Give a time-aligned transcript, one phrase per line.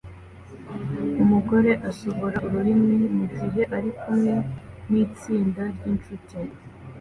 [1.23, 4.33] Umugore asohora ururimi mugihe ari kumwe
[4.91, 6.37] nitsinda ryinshuti